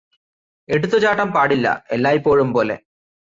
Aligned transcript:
എടുത്തുചാട്ടം 0.69 1.29
പാടില്ല 1.31 1.67
എല്ലായ്പോഴും 1.91 2.49
പോലെ 2.53 2.77